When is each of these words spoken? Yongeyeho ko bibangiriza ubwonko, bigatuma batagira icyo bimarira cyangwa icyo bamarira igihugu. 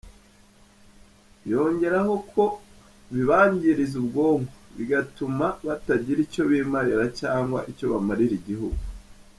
Yongeyeho 1.51 2.13
ko 2.31 2.43
bibangiriza 3.13 3.95
ubwonko, 4.01 4.53
bigatuma 4.77 5.45
batagira 5.67 6.19
icyo 6.27 6.43
bimarira 6.51 7.05
cyangwa 7.19 7.59
icyo 7.71 7.85
bamarira 7.93 8.33
igihugu. 8.41 8.79